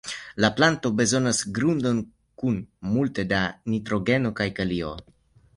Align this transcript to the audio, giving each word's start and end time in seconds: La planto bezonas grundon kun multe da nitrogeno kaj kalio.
La 0.43 0.49
planto 0.59 0.89
bezonas 1.01 1.41
grundon 1.57 2.01
kun 2.45 2.57
multe 2.97 3.29
da 3.35 3.43
nitrogeno 3.75 4.37
kaj 4.41 4.53
kalio. 4.63 4.99